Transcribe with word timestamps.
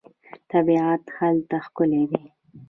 طبیعت 0.51 1.03
هلته 1.17 1.57
ښکلی 1.65 2.03
دی. 2.11 2.23